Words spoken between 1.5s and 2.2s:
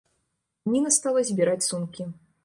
сумкі.